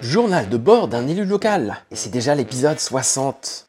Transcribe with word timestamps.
Journal 0.00 0.48
de 0.48 0.56
bord 0.56 0.88
d'un 0.88 1.06
élu 1.08 1.24
local. 1.24 1.76
Et 1.90 1.96
c'est 1.96 2.10
déjà 2.10 2.34
l'épisode 2.34 2.78
60. 2.78 3.68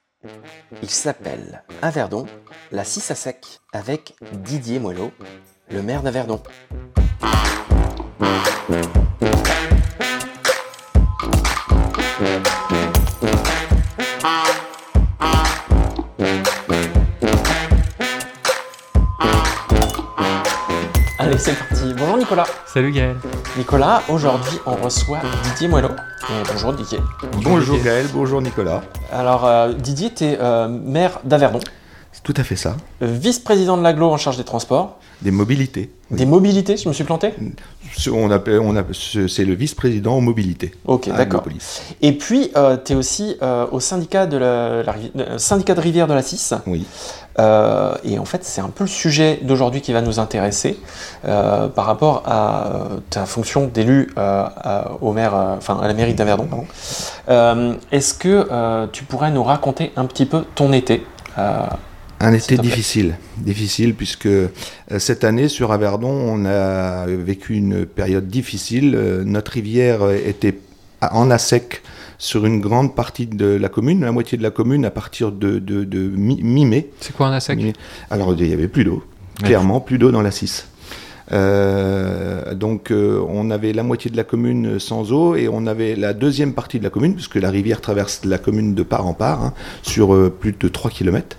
Il 0.82 0.90
s'appelle 0.90 1.63
Averdon, 1.82 2.25
la 2.71 2.83
6 2.83 3.12
à 3.12 3.16
sec, 3.16 3.59
avec 3.74 4.15
Didier 4.33 4.79
Moello, 4.79 5.11
le 5.69 5.81
maire 5.81 6.01
d'Averdon. 6.01 6.41
Allez, 21.20 21.38
c'est 21.38 21.53
parti. 21.57 21.94
Bonjour 21.98 22.17
Nicolas. 22.17 22.48
Salut 22.66 22.91
Gaël. 22.91 23.17
Nicolas, 23.58 24.02
aujourd'hui 24.09 24.58
on 24.66 24.76
reçoit 24.76 25.20
Didier 25.44 25.67
Moello. 25.67 25.90
Euh, 25.90 26.44
bonjour 26.52 26.73
Didier. 26.73 26.99
Bonjour 27.44 27.77
Gaël, 27.81 28.05
bonjour 28.14 28.41
Nicolas. 28.41 28.81
Alors 29.12 29.45
euh, 29.45 29.73
Didier, 29.73 30.14
tu 30.14 30.26
es 30.26 30.38
maire 30.68 31.20
d'Averdon, 31.23 31.59
C'est 32.12 32.23
tout 32.23 32.34
à 32.36 32.44
fait 32.44 32.58
ça. 32.58 32.76
euh, 33.02 33.05
vice-président 33.08 33.78
de 33.78 33.84
l'aglo 33.84 34.09
en 34.09 34.18
charge 34.18 34.36
des 34.38 34.44
transports, 34.44 34.98
Des 35.22 35.31
mobilités. 35.31 35.90
Oui. 36.12 36.18
des 36.18 36.26
mobilités, 36.26 36.76
je 36.78 36.88
me 36.90 36.94
suis 36.94 37.04
planté 37.05 37.34
On 38.12 38.30
appelle, 38.30 38.59
on 38.59 38.76
appelle- 38.76 38.94
c'est 39.30 39.45
le 39.45 39.54
vice-président 39.56 40.16
en 40.17 40.22
mobilité. 40.22 40.73
Ok, 40.86 41.08
à 41.08 41.14
d'accord. 41.14 41.44
Et 42.02 42.12
puis, 42.12 42.52
tu 42.84 42.92
es 42.94 42.95
aussi 42.95 43.38
euh, 43.42 43.66
au 43.72 43.80
syndicat 43.80 44.28
de, 44.28 44.38
la, 44.38 44.45
euh, 44.48 45.38
syndicat 45.38 45.73
de 45.76 45.81
rivière 45.81 46.08
de 46.08 46.14
la 46.14 46.22
6. 46.22 46.53
Oui. 46.67 46.86
Euh, 47.38 47.95
et 48.05 48.17
en 48.17 48.23
fait, 48.25 48.45
c'est 48.45 48.62
un 48.62 48.70
peu 48.70 48.85
le 48.85 48.89
sujet 48.89 49.39
d'aujourd'hui 49.41 49.81
qui 49.81 49.91
va 49.91 50.02
nous 50.02 50.20
intéresser 50.20 50.80
euh, 51.25 51.67
par 51.67 51.85
rapport 51.85 52.23
à 52.25 52.67
euh, 52.67 52.98
ta 53.09 53.25
fonction 53.25 53.67
d'élu 53.67 54.09
à- 54.16 54.91
au 55.02 55.11
maire, 55.11 55.34
enfin 55.58 55.77
à 55.81 55.88
la 55.88 55.94
mairie 55.94 56.13
d'Averdon. 56.13 56.48
Est-ce 57.91 58.13
que 58.13 58.88
tu 58.91 59.03
pourrais 59.03 59.31
nous 59.31 59.44
raconter 59.44 59.91
un 59.95 60.05
petit 60.05 60.25
peu 60.25 60.44
ton 60.55 60.72
été 60.72 61.05
Un 61.38 62.33
été 62.33 62.58
difficile, 62.58 63.17
difficile 63.38 63.95
puisque 63.95 64.30
cette 64.97 65.23
année 65.23 65.49
sur 65.49 65.72
Averdon, 65.73 66.09
on 66.11 66.45
a 66.45 67.05
vécu 67.08 67.55
une 67.55 67.86
période 67.86 68.27
difficile. 68.27 68.92
Notre 69.25 69.52
rivière 69.52 70.09
était 70.11 70.58
à- 71.02 71.16
en 71.16 71.38
sec 71.38 71.81
sur 72.17 72.45
une 72.45 72.59
grande 72.61 72.95
partie 72.95 73.27
de 73.27 73.45
la 73.45 73.69
commune, 73.69 74.02
la 74.02 74.11
moitié 74.11 74.38
de 74.38 74.44
la 74.44 74.52
commune 74.52 74.85
à 74.85 74.91
partir 74.91 75.31
de, 75.31 75.59
de- 75.59 75.83
de 75.83 75.99
mi- 75.99 76.41
mi-mai. 76.41 76.89
C'est 77.02 77.16
quoi 77.16 77.27
un 77.27 77.33
ASEC 77.33 77.58
Alors 78.09 78.33
il 78.38 78.47
y 78.47 78.53
avait 78.53 78.67
plus 78.67 78.83
d'eau, 78.83 79.03
clairement 79.44 79.80
plus 79.81 79.97
d'eau 79.97 80.11
dans 80.11 80.21
la 80.21 80.31
6. 80.31 80.67
Euh, 81.31 82.53
donc 82.53 82.91
euh, 82.91 83.19
on 83.27 83.49
avait 83.49 83.73
la 83.73 83.83
moitié 83.83 84.11
de 84.11 84.17
la 84.17 84.23
commune 84.23 84.80
sans 84.80 85.11
eau 85.11 85.36
et 85.36 85.47
on 85.47 85.66
avait 85.67 85.95
la 85.95 86.13
deuxième 86.13 86.53
partie 86.53 86.77
de 86.80 86.83
la 86.83 86.89
commune, 86.89 87.13
puisque 87.16 87.36
la 87.36 87.49
rivière 87.49 87.81
traverse 87.81 88.21
la 88.25 88.38
commune 88.38 88.75
de 88.75 88.83
part 88.83 89.08
en 89.08 89.13
part, 89.13 89.43
hein, 89.43 89.53
sur 89.81 90.13
euh, 90.13 90.30
plus 90.30 90.52
de 90.53 90.67
3 90.67 90.91
km. 90.91 91.38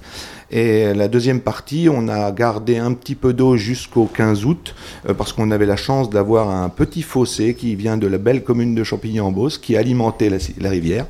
Et 0.50 0.94
la 0.94 1.08
deuxième 1.08 1.40
partie, 1.40 1.88
on 1.92 2.06
a 2.06 2.30
gardé 2.30 2.78
un 2.78 2.92
petit 2.92 3.16
peu 3.16 3.32
d'eau 3.32 3.56
jusqu'au 3.56 4.04
15 4.04 4.44
août, 4.44 4.74
euh, 5.08 5.14
parce 5.14 5.32
qu'on 5.32 5.50
avait 5.50 5.66
la 5.66 5.76
chance 5.76 6.08
d'avoir 6.08 6.50
un 6.50 6.68
petit 6.68 7.02
fossé 7.02 7.54
qui 7.54 7.74
vient 7.74 7.96
de 7.96 8.06
la 8.06 8.18
belle 8.18 8.44
commune 8.44 8.74
de 8.74 8.84
Champigny-en-Beauce, 8.84 9.58
qui 9.58 9.76
alimentait 9.76 10.30
la, 10.30 10.70
rivière. 10.70 11.06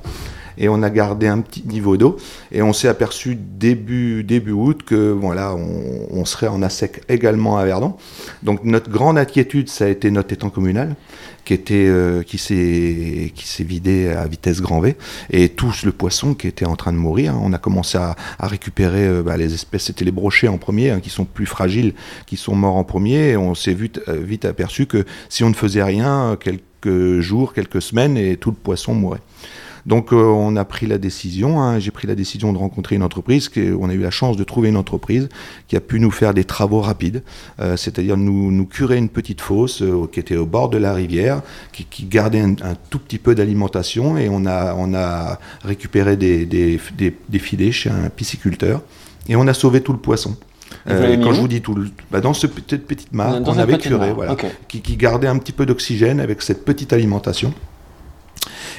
Et 0.59 0.71
on 0.71 0.83
a 0.83 0.89
gardé 0.89 1.27
un 1.27 1.41
petit 1.41 1.63
niveau 1.67 1.99
d'eau. 1.99 2.17
Et 2.51 2.63
on 2.63 2.73
s'est 2.73 2.89
aperçu 2.89 3.37
début, 3.37 4.25
août 4.53 4.81
que 4.87 5.13
voilà, 5.13 5.55
on, 5.55 6.25
serait 6.25 6.49
en 6.49 6.63
ASEC 6.63 7.03
également 7.11 7.59
à 7.59 7.67
Verdon. 7.67 7.95
Donc 8.43 8.65
notre 8.65 8.91
grande 8.91 9.19
inquiétude, 9.19 9.69
ça 9.69 9.87
a 9.87 9.89
été 9.89 10.11
notre 10.11 10.33
étang 10.33 10.51
communal, 10.51 10.97
qui 11.45 11.55
était, 11.55 11.87
euh, 11.87 12.23
qui 12.23 12.39
s'est, 12.39 13.33
qui 13.35 13.47
s'est 13.47 13.65
vidé 13.65 14.09
à 14.09 14.27
vitesse 14.27 14.61
grand 14.61 14.81
V, 14.81 14.97
et 15.31 15.49
tout 15.49 15.73
le 15.85 15.93
poisson 15.93 16.35
qui 16.35 16.49
était 16.49 16.67
en 16.67 16.77
train 16.77 16.93
de 16.93 16.99
mourir. 16.99 17.39
On 17.41 17.53
a 17.53 17.59
commencé 17.59 17.97
à, 17.99 18.17
à 18.39 18.47
récupérer 18.47 19.07
euh, 19.07 19.23
bah, 19.23 19.37
les 19.37 19.55
espèces, 19.55 19.85
c'était 19.85 20.05
les 20.05 20.11
brochets 20.11 20.49
en 20.49 20.59
premier, 20.59 20.91
hein, 20.91 21.01
qui 21.01 21.11
sont 21.11 21.25
plus 21.25 21.47
fragiles, 21.47 21.95
qui 22.27 22.37
sont 22.37 22.55
morts 22.55 22.77
en 22.77 22.85
premier. 22.85 23.31
Et 23.31 23.37
on 23.37 23.55
s'est 23.55 23.75
vite, 23.75 24.01
euh, 24.09 24.21
vite 24.23 24.45
aperçu 24.45 24.87
que 24.87 25.05
si 25.29 25.45
on 25.45 25.49
ne 25.49 25.55
faisait 25.55 25.83
rien, 25.83 26.37
quelques 26.41 27.21
jours, 27.21 27.53
quelques 27.53 27.83
semaines, 27.83 28.17
et 28.17 28.37
tout 28.37 28.51
le 28.51 28.57
poisson 28.57 28.95
mourait. 28.95 29.23
Donc 29.87 30.13
euh, 30.13 30.17
on 30.17 30.57
a 30.57 30.65
pris 30.65 30.87
la 30.87 30.99
décision, 30.99 31.61
hein, 31.63 31.79
j'ai 31.79 31.93
pris 31.93 32.09
la 32.09 32.17
décision 32.17 32.53
de 32.53 32.59
rencontrer 32.59 32.97
une 32.97 33.05
entreprise, 33.05 33.49
qui, 33.49 33.71
on 33.79 33.89
a 33.89 33.95
eu 33.95 34.01
la 34.01 34.11
chance 34.11 34.37
de 34.37 34.43
trouver 34.43 34.69
une 34.69 34.77
entreprise 34.77 35.29
qui 35.69 35.77
a 35.77 35.81
pu 35.81 36.01
nous 36.01 36.11
faire 36.11 36.35
des 36.35 36.43
travaux 36.45 36.81
rapides, 36.81 37.23
euh, 37.61 37.77
c'est-à-dire 37.77 38.17
nous, 38.17 38.51
nous 38.51 38.67
curer 38.67 38.97
une 38.99 39.09
petite 39.09 39.41
fosse 39.41 39.83
euh, 39.83 40.07
qui 40.11 40.19
était 40.19 40.37
au 40.37 40.45
bord 40.45 40.69
de 40.71 40.77
la 40.79 40.93
rivière, 40.93 41.41
qui, 41.73 41.85
qui 41.85 42.05
gardait 42.05 42.41
un, 42.41 42.53
un 42.63 42.75
tout 42.91 42.99
petit 42.99 43.19
peu 43.19 43.35
d'alimentation 43.37 44.19
et 44.19 44.29
on 44.29 44.45
a, 44.45 44.75
on 44.77 44.93
a 44.93 45.39
récupéré 45.63 46.17
des, 46.17 46.47
des, 46.47 46.81
des, 46.99 47.15
des 47.29 47.39
filets 47.39 47.71
chez 47.73 47.89
un 47.91 48.11
pisciculteur 48.11 48.83
et 49.29 49.37
on 49.37 49.47
a 49.47 49.55
sauvé 49.55 49.81
tout 49.83 49.93
le 49.93 49.99
poisson. 50.01 50.37
Mis 51.11 51.21
quand 51.23 51.33
je 51.33 51.41
vous 51.41 51.49
dis 51.49 51.61
tout, 51.61 51.75
le- 51.77 51.89
bah, 52.11 52.21
dans 52.21 52.35
cette 52.35 52.55
petite, 52.55 52.87
petite 52.87 53.13
mare 53.13 53.35
qu'on 53.45 53.53
avait 53.63 53.75
petite 53.77 53.93
curé, 53.93 54.07
mare, 54.09 54.15
voilà, 54.17 54.33
qui 54.81 54.97
gardait 54.97 55.29
un 55.29 55.39
petit 55.39 55.53
peu 55.53 55.65
d'oxygène 55.65 56.19
avec 56.19 56.43
cette 56.43 56.65
petite 56.65 56.93
alimentation. 56.93 57.55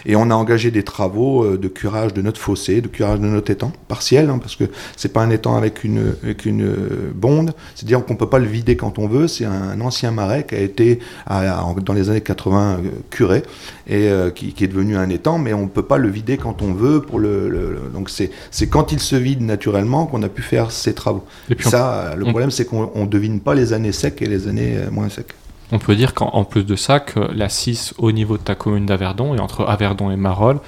Et 0.06 0.16
on 0.16 0.30
a 0.32 0.36
engagé 0.36 0.72
des 0.72 0.84
travaux 0.84 1.44
euh, 1.44 1.58
de 1.58 1.68
curage 1.68 2.14
de 2.14 2.22
notre 2.22 2.40
fossé, 2.40 2.82
de 2.82 2.88
curage 2.88 3.20
de 3.20 3.26
notre 3.26 3.52
étang, 3.52 3.72
partiel, 3.88 4.30
hein, 4.30 4.38
parce 4.40 4.56
que 4.56 4.66
c'est 4.96 5.12
pas 5.14 5.22
un 5.22 5.30
étang 5.30 5.56
avec 5.56 5.84
une, 5.84 6.14
avec 6.24 6.46
une 6.46 6.64
euh, 6.64 7.12
bonde, 7.14 7.54
c'est-à-dire 7.76 8.04
qu'on 8.06 8.16
peut 8.16 8.30
pas 8.30 8.40
le 8.40 8.46
vider 8.48 8.76
quand 8.76 9.00
on 9.00 9.08
veut, 9.08 9.28
c'est 9.28 9.46
un 9.46 9.80
ancien 9.82 10.12
marais 10.12 10.46
qui 10.46 10.56
a 10.56 10.60
été, 10.60 11.00
à- 11.26 11.64
dans 11.84 11.94
les 11.94 12.10
années 12.10 12.22
80, 12.22 12.78
euh, 12.84 12.90
curé, 13.10 13.44
et 13.88 14.10
euh, 14.10 14.30
qui, 14.30 14.54
qui 14.54 14.64
est 14.64 14.68
devenu 14.68 14.96
un 14.98 15.10
étang, 15.10 15.38
mais 15.38 15.54
on 15.54 15.68
peut 15.68 15.84
pas 15.84 15.98
le 15.98 16.10
vider 16.10 16.38
quand 16.38 16.62
on 16.62 16.74
veut, 16.74 17.02
pour 17.02 17.20
le, 17.20 17.50
le- 17.50 17.72
le- 17.72 17.90
donc 17.94 18.10
c'est 18.10 18.32
c'est 18.52 18.68
quand 18.68 18.92
il 18.92 19.00
se 19.00 19.16
vide 19.16 19.42
naturellement 19.42 20.06
qu'on 20.06 20.22
a 20.24 20.30
pu 20.30 20.42
faire 20.42 20.72
ces 20.72 20.94
travaux. 20.94 21.24
Et 21.50 21.56
puis 21.56 21.68
Ça, 21.70 22.16
le 22.18 22.24
problème, 22.26 22.52
c'est 22.52 22.66
qu'on 22.66 22.92
on 22.96 23.06
devine 23.06 23.40
pas 23.40 23.56
les 23.56 23.74
années 23.74 23.92
secs 23.92 24.22
et 24.22 24.26
les 24.26 24.48
années 24.48 24.78
moins 24.92 25.10
secs. 25.10 25.34
On 25.72 25.80
peut 25.80 25.96
dire 25.96 26.14
qu'en 26.14 26.28
en 26.30 26.46
plus 26.46 26.64
de 26.64 26.76
ça, 26.76 27.00
que 27.00 27.20
la 27.36 27.50
6 27.50 27.94
au 27.98 28.12
niveau 28.12 28.38
de 28.38 28.44
ta 28.44 28.56
commune 28.56 28.86
d'Averdon 28.86 29.36
et 29.36 29.40
entre 29.40 29.66
Averdon 29.66 30.12
et 30.12 30.16
Marolles 30.16 30.60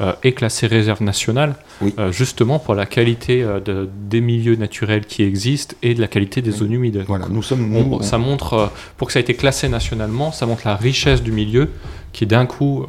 euh, 0.00 0.12
est 0.22 0.32
classée 0.32 0.66
réserve 0.66 1.02
nationale, 1.02 1.54
Oui. 1.80 1.94
euh, 1.98 2.10
justement 2.12 2.58
pour 2.58 2.74
la 2.74 2.86
qualité 2.86 3.42
euh, 3.42 3.60
de- 3.60 3.88
des 4.08 4.20
milieux 4.20 4.56
naturels 4.56 5.06
qui 5.06 5.22
existent 5.22 5.74
et 5.82 5.94
de 5.94 6.00
la 6.00 6.06
qualité 6.08 6.40
des 6.42 6.50
zones 6.52 6.72
humides. 6.72 7.04
Voilà, 7.06 7.26
nous 7.30 7.42
sommes. 7.42 7.74
on- 7.74 8.02
ça 8.02 8.18
montre, 8.18 8.70
pour 8.96 9.06
que 9.08 9.12
ça 9.12 9.18
ait 9.20 9.22
été 9.22 9.34
classé 9.34 9.68
nationalement, 9.68 10.32
ça 10.32 10.46
montre 10.46 10.62
la 10.64 10.76
richesse 10.76 11.22
du 11.22 11.32
milieu 11.32 11.70
qui 12.12 12.26
d'un 12.26 12.46
coup 12.46 12.84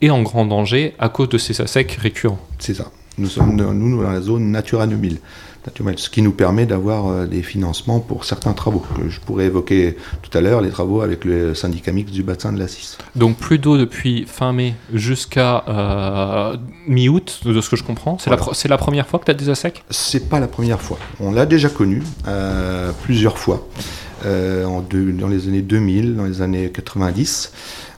est 0.00 0.10
en 0.10 0.22
grand 0.22 0.44
danger 0.44 0.94
à 0.98 1.08
cause 1.08 1.28
de 1.28 1.38
ces 1.38 1.60
ASEC 1.60 1.92
récurrents. 1.92 2.38
C'est 2.58 2.74
ça. 2.74 2.90
Nous 3.18 3.28
sommes 3.28 3.56
dans- 3.56 3.74
nous, 3.74 4.02
dans 4.02 4.10
la 4.10 4.20
zone 4.22 4.50
Natura 4.50 4.86
2000. 4.86 5.18
Natura 5.66 5.90
2000, 5.90 5.98
Ce 5.98 6.10
qui 6.10 6.22
nous 6.22 6.32
permet 6.32 6.66
d'avoir 6.66 7.08
euh, 7.08 7.26
des 7.26 7.42
financements 7.42 8.00
pour 8.00 8.24
certains 8.24 8.52
travaux. 8.52 8.80
que 8.80 9.08
Je 9.08 9.20
pourrais 9.20 9.44
évoquer 9.46 9.96
tout 10.22 10.36
à 10.36 10.40
l'heure 10.40 10.60
les 10.60 10.70
travaux 10.70 11.02
avec 11.02 11.24
le 11.24 11.54
syndicat 11.54 11.92
mixte 11.92 12.12
du 12.12 12.22
bassin 12.22 12.52
de 12.52 12.58
la 12.58 12.66
6. 12.68 12.98
Donc 13.16 13.36
plus 13.36 13.58
d'eau 13.58 13.76
depuis 13.78 14.24
fin 14.26 14.52
mai 14.52 14.74
jusqu'à 14.92 15.64
euh, 15.68 16.56
mi-août, 16.88 17.40
de 17.44 17.60
ce 17.60 17.70
que 17.70 17.76
je 17.76 17.84
comprends. 17.84 18.18
C'est 18.18 18.30
la, 18.30 18.36
Voilà. 18.36 18.78
première 18.78 19.06
fois 19.06 19.20
que 19.20 19.26
tu 19.26 19.30
as 19.30 19.34
des 19.34 19.48
ASEC 19.50 19.84
C'est 19.90 20.28
pas 20.28 20.40
la 20.40 20.48
première 20.48 20.80
fois. 20.80 20.98
On 21.20 21.30
l'a 21.32 21.46
déjà 21.46 21.68
connu 21.68 22.02
euh, 22.26 22.90
plusieurs 23.02 23.38
fois. 23.38 23.66
euh, 24.24 24.64
en 24.66 24.82
deux- 24.82 25.10
dans 25.10 25.26
les 25.26 25.48
années 25.48 25.62
2000, 25.62 26.14
dans 26.14 26.24
les 26.24 26.42
années 26.42 26.70
90. 26.70 27.52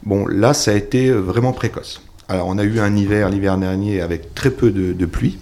Bon, 0.05 0.27
là, 0.27 0.55
ça 0.55 0.71
a 0.71 0.75
été 0.75 1.11
vraiment 1.11 1.53
précoce. 1.53 2.01
Alors, 2.29 2.47
on 2.49 2.57
a 2.59 2.65
eu 2.65 2.79
un 2.81 2.95
hiver, 2.97 3.29
l'hiver 3.29 3.59
dernier, 3.59 4.01
avec 4.01 4.35
très 4.35 4.51
peu 4.51 4.71
de, 4.71 4.93
de 4.93 5.07
pluie. 5.07 5.39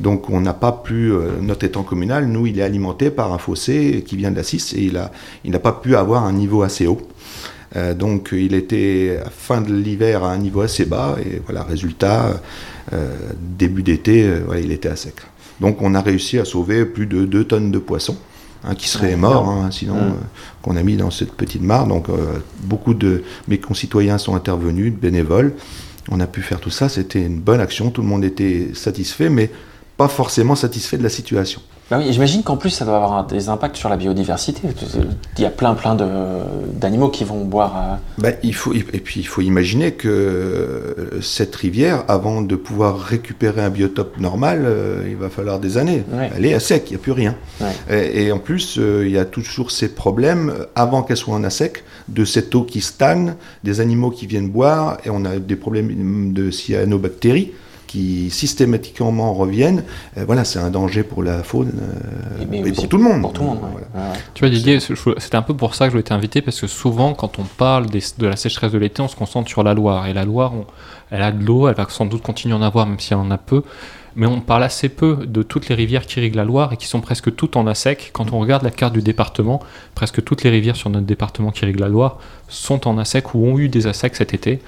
Donc, 0.00 0.30
on 0.30 0.40
n'a 0.40 0.52
pas 0.54 0.72
pu, 0.72 1.12
euh, 1.12 1.30
notre 1.40 1.64
étang 1.64 1.82
communal, 1.84 2.26
nous, 2.26 2.46
il 2.46 2.58
est 2.58 2.62
alimenté 2.62 3.10
par 3.10 3.32
un 3.32 3.38
fossé 3.38 4.02
qui 4.06 4.16
vient 4.16 4.30
de 4.30 4.36
la 4.36 4.42
6 4.42 4.74
et 4.76 4.92
il 5.44 5.50
n'a 5.50 5.58
pas 5.58 5.72
pu 5.72 5.94
avoir 5.96 6.24
un 6.24 6.32
niveau 6.32 6.62
assez 6.62 6.86
haut. 6.86 7.00
Euh, 7.76 7.94
donc, 7.94 8.30
il 8.32 8.54
était 8.54 9.18
à 9.24 9.30
fin 9.30 9.60
de 9.60 9.72
l'hiver 9.72 10.24
à 10.24 10.32
un 10.32 10.38
niveau 10.38 10.60
assez 10.60 10.84
bas 10.84 11.16
et 11.24 11.40
voilà, 11.46 11.62
résultat, 11.64 12.40
euh, 12.92 13.14
début 13.40 13.82
d'été, 13.82 14.28
il 14.60 14.72
était 14.72 14.88
à 14.88 14.96
sec. 14.96 15.14
Donc, 15.60 15.82
on 15.82 15.94
a 15.94 16.00
réussi 16.00 16.38
à 16.38 16.44
sauver 16.44 16.84
plus 16.84 17.06
de 17.06 17.24
2 17.24 17.44
tonnes 17.44 17.70
de 17.70 17.78
poissons. 17.78 18.16
hein, 18.66 18.74
qui 18.74 18.88
seraient 18.88 19.08
Ouais, 19.10 19.16
morts, 19.16 19.46
hein, 19.50 19.68
sinon, 19.70 19.94
Mm. 19.96 19.98
euh, 19.98 20.12
qu'on 20.62 20.76
a 20.76 20.82
mis 20.82 20.96
dans 20.96 21.10
cette 21.10 21.32
petite 21.32 21.60
mare. 21.60 21.86
Donc, 21.86 22.08
euh, 22.08 22.38
beaucoup 22.62 22.94
de 22.94 23.22
mes 23.46 23.58
concitoyens 23.58 24.16
sont 24.16 24.34
intervenus, 24.34 24.90
de 24.90 24.96
bénévoles. 24.96 25.52
On 26.10 26.20
a 26.20 26.26
pu 26.26 26.42
faire 26.42 26.60
tout 26.60 26.70
ça. 26.70 26.88
C'était 26.88 27.22
une 27.22 27.40
bonne 27.40 27.60
action. 27.60 27.90
Tout 27.90 28.02
le 28.02 28.08
monde 28.08 28.24
était 28.24 28.70
satisfait, 28.74 29.28
mais 29.28 29.50
pas 29.96 30.08
forcément 30.08 30.54
satisfait 30.54 30.98
de 30.98 31.02
la 31.02 31.08
situation. 31.08 31.62
Bah 31.90 31.98
oui, 31.98 32.10
j'imagine 32.10 32.42
qu'en 32.42 32.56
plus 32.56 32.70
ça 32.70 32.86
doit 32.86 32.96
avoir 32.96 33.26
des 33.26 33.50
impacts 33.50 33.76
sur 33.76 33.90
la 33.90 33.96
biodiversité. 33.96 34.62
Il 35.36 35.42
y 35.42 35.44
a 35.44 35.50
plein 35.50 35.74
plein 35.74 35.94
d'animaux 35.94 37.10
qui 37.10 37.24
vont 37.24 37.44
boire. 37.44 37.76
Euh, 37.76 37.94
bah, 38.16 38.30
il 38.42 38.54
faut, 38.54 38.72
et 38.72 38.82
puis 38.82 39.20
il 39.20 39.26
faut 39.26 39.42
imaginer 39.42 39.92
que 39.92 40.08
euh, 40.08 41.20
cette 41.20 41.54
rivière, 41.54 42.04
avant 42.08 42.40
de 42.40 42.56
pouvoir 42.56 42.98
récupérer 42.98 43.62
un 43.62 43.68
biotope 43.68 44.18
normal, 44.18 44.62
euh, 44.64 45.04
il 45.06 45.16
va 45.16 45.28
falloir 45.28 45.60
des 45.60 45.76
années. 45.76 46.04
Elle 46.34 46.46
est 46.46 46.54
à 46.54 46.60
sec, 46.60 46.84
il 46.86 46.94
n'y 46.94 46.96
a 46.96 47.02
plus 47.02 47.12
rien. 47.12 47.36
Et, 47.90 48.32
en 48.32 48.38
plus, 48.38 48.78
il 48.78 49.10
y 49.10 49.18
a 49.18 49.24
toujours 49.24 49.70
ces 49.70 49.88
problèmes, 49.88 50.54
avant 50.74 51.02
qu'elle 51.02 51.16
soit 51.16 51.34
en 51.34 51.44
à 51.44 51.50
sec, 51.50 51.84
de 52.08 52.24
cette 52.24 52.54
eau 52.54 52.62
qui 52.62 52.80
stagne, 52.80 53.34
des 53.62 53.80
animaux 53.80 54.10
qui 54.10 54.26
viennent 54.26 54.48
boire, 54.48 54.98
et 55.04 55.10
on 55.10 55.24
a 55.24 55.36
des 55.36 55.56
problèmes 55.56 56.32
de 56.32 56.50
cyanobactéries 56.50 57.52
qui 57.94 58.28
systématiquement 58.28 59.32
reviennent, 59.32 59.84
euh, 60.18 60.24
voilà, 60.24 60.44
c'est 60.44 60.58
un 60.58 60.70
danger 60.70 61.04
pour 61.04 61.22
la 61.22 61.44
faune 61.44 61.72
euh, 61.80 62.66
et, 62.66 62.72
pour 62.72 62.88
tout 62.88 62.96
le 62.96 63.04
monde. 63.04 63.32
tout 63.32 63.42
le 63.42 63.48
monde 63.48 63.60
Tu 64.34 64.40
vois, 64.40 64.48
Didier, 64.50 64.80
c'était 64.80 65.36
un 65.36 65.42
peu 65.42 65.54
pour 65.54 65.76
ça 65.76 65.86
que 65.86 65.94
je 65.94 65.98
été 65.98 66.12
invité, 66.12 66.42
parce 66.42 66.60
que 66.60 66.66
souvent, 66.66 67.14
quand 67.14 67.38
on 67.38 67.44
parle 67.44 67.86
de 67.86 68.26
la 68.26 68.34
sécheresse 68.34 68.72
de 68.72 68.78
l'été, 68.78 69.00
on 69.00 69.06
se 69.06 69.14
concentre 69.14 69.48
sur 69.48 69.62
la 69.62 69.74
Loire. 69.74 70.08
Et 70.08 70.12
la 70.12 70.24
Loire, 70.24 70.52
elle 71.12 71.22
a 71.22 71.30
de 71.30 71.44
l'eau, 71.44 71.68
elle 71.68 71.76
va 71.76 71.86
sans 71.88 72.06
doute 72.06 72.22
continuer 72.22 72.54
à 72.54 72.58
en 72.58 72.62
avoir, 72.62 72.84
même 72.88 72.98
si 72.98 73.12
elle 73.12 73.20
en 73.20 73.30
a 73.30 73.38
peu 73.38 73.62
mais 74.16 74.26
on 74.26 74.40
parle 74.40 74.62
assez 74.62 74.88
peu 74.88 75.26
de 75.26 75.42
toutes 75.42 75.68
les 75.68 75.74
rivières 75.74 76.06
qui 76.06 76.20
irriguent 76.20 76.36
la 76.36 76.44
Loire 76.44 76.72
et 76.72 76.76
qui 76.76 76.86
sont 76.86 77.00
presque 77.00 77.34
toutes 77.34 77.56
en 77.56 77.66
assec. 77.66 78.10
Quand 78.12 78.32
on 78.32 78.38
regarde 78.38 78.62
la 78.62 78.70
carte 78.70 78.92
du 78.92 79.02
département, 79.02 79.60
presque 79.96 80.22
toutes 80.22 80.44
les 80.44 80.50
rivières 80.50 80.76
sur 80.76 80.88
notre 80.88 81.06
département 81.06 81.50
qui 81.50 81.64
irriguent 81.64 81.80
la 81.80 81.88
Loire 81.88 82.18
sont 82.48 82.86
en 82.86 82.96
assec 82.96 83.34
ou 83.34 83.44
ont 83.44 83.58
eu 83.58 83.68
des 83.68 83.88
assecs 83.88 84.14
cet 84.14 84.32
été. 84.32 84.60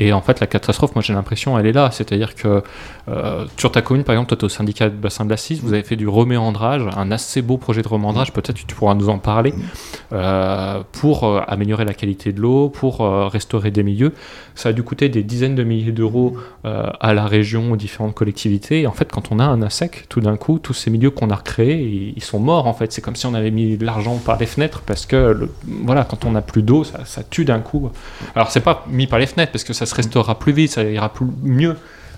Et 0.00 0.12
en 0.12 0.20
fait, 0.20 0.40
la 0.40 0.46
catastrophe, 0.46 0.94
moi 0.94 1.02
j'ai 1.02 1.12
l'impression, 1.12 1.58
elle 1.58 1.66
est 1.66 1.72
là. 1.72 1.90
C'est-à-dire 1.92 2.34
que 2.34 2.62
euh, 3.08 3.44
sur 3.56 3.70
ta 3.70 3.82
commune, 3.82 4.04
par 4.04 4.14
exemple, 4.14 4.28
toi, 4.28 4.36
tu 4.36 4.42
es 4.42 4.46
au 4.46 4.48
syndicat 4.48 4.88
de 4.88 4.96
bassin 4.96 5.24
de 5.24 5.30
la 5.30 5.36
Cisse, 5.36 5.60
vous 5.60 5.72
avez 5.72 5.82
fait 5.82 5.96
du 5.96 6.08
reméandrage, 6.08 6.82
un 6.96 7.10
assez 7.10 7.42
beau 7.42 7.58
projet 7.58 7.82
de 7.82 7.88
reméandrage, 7.88 8.32
peut-être 8.32 8.54
tu 8.54 8.74
pourras 8.74 8.94
nous 8.94 9.08
en 9.08 9.18
parler, 9.18 9.54
euh, 10.12 10.82
pour 10.92 11.24
euh, 11.24 11.40
améliorer 11.46 11.84
la 11.84 11.94
qualité 11.94 12.32
de 12.32 12.40
l'eau, 12.40 12.68
pour 12.68 12.98
restaurer 13.30 13.70
des 13.70 13.82
milieux. 13.82 14.12
Ça 14.54 14.70
a 14.70 14.72
dû 14.72 14.82
coûter 14.82 15.08
des 15.08 15.22
dizaines 15.22 15.54
de 15.54 15.64
milliers 15.64 15.92
d'euros 15.92 16.36
à 16.64 17.14
la 17.14 17.26
région, 17.26 17.72
aux 17.72 17.76
différentes 17.76 18.14
collectivités. 18.14 18.82
Et 18.82 18.86
en 18.86 18.92
fait, 18.92 19.10
quand 19.10 19.30
on 19.30 19.38
a 19.38 19.44
un 19.44 19.62
ASEC, 19.62 20.06
tout 20.08 20.20
d'un 20.20 20.36
coup, 20.36 20.58
tous 20.58 20.72
ces 20.72 20.90
milieux 20.90 21.10
qu'on 21.10 21.30
a 21.30 21.34
recréés, 21.34 22.12
ils, 22.16 22.22
sont 22.22 22.38
morts 22.38 22.66
en 22.66 22.74
fait. 22.74 22.92
C'est 22.92 23.02
comme 23.02 23.16
si 23.16 23.26
on 23.26 23.34
avait 23.34 23.50
mis 23.50 23.76
de 23.76 23.84
l'argent 23.84 24.16
par 24.16 24.38
les 24.38 24.46
fenêtres, 24.46 24.82
parce 24.86 25.06
que 25.06 25.48
voilà, 25.84 26.04
quand 26.04 26.24
on 26.24 26.32
n'a 26.32 26.42
plus 26.42 26.62
d'eau, 26.62 26.84
ça, 26.84 27.04
ça, 27.04 27.22
tue 27.22 27.44
d'un 27.44 27.60
coup. 27.60 27.90
Alors, 28.34 28.50
c'est 28.50 28.60
pas 28.60 28.84
mis 28.88 29.06
par 29.06 29.18
les 29.18 29.26
fenêtres, 29.26 29.52
parce 29.52 29.64
que 29.64 29.72
ça 29.72 29.86
se 29.94 29.96
restaurera 29.96 30.38
plus 30.38 30.52
vite, 30.52 30.72
ça 30.72 30.82
ira 30.84 31.12
plus, 31.12 31.26
mieux. 31.42 31.76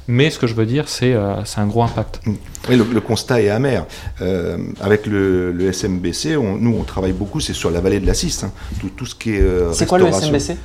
Mais 0.09 0.31
ce 0.31 0.39
que 0.39 0.47
je 0.47 0.55
veux 0.55 0.67
dire, 0.67 0.89
c'est 0.89 1.15
euh, 1.15 1.35
un 1.57 1.67
gros 1.67 1.83
impact. 1.83 2.21
Oui, 2.69 2.77
le, 2.77 3.01
constat 3.01 3.43
est 3.43 3.49
amer. 3.49 3.87
Euh, 4.21 4.57
avec 4.81 5.07
le, 5.07 5.51
le 5.51 5.73
SMBC, 5.73 6.37
on, 6.37 6.59
nous, 6.59 6.77
on 6.79 6.85
travaille 6.85 7.13
beaucoup, 7.13 7.41
c'est 7.41 7.55
sur 7.55 7.71
la 7.71 7.81
vallée 7.81 7.99
de 7.99 8.07
la 8.07 8.15
Cisse. 8.15 8.45
Hein. 8.45 8.53
Tout, 8.81 8.91
tout, 8.91 9.07
ce 9.07 9.15
qui 9.17 9.35
est. 9.35 9.41
Euh, 9.41 9.73
c'est 9.73 9.87
quoi 9.87 9.99
le 9.99 10.07
SMBC 10.07 10.57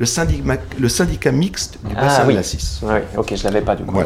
le 0.00 0.06
syndicat, 0.06 0.56
le 0.78 0.88
syndicat 0.88 1.30
mixte 1.30 1.78
du 1.84 1.94
ah 1.94 2.00
bassin 2.00 2.26
de 2.26 2.32
la 2.32 2.42
Cisse. 2.42 2.80
Oui, 2.82 2.94
ok, 3.18 3.34
je 3.36 3.40
ne 3.40 3.44
l'avais 3.44 3.60
pas 3.60 3.76
du 3.76 3.84
coup. 3.84 3.98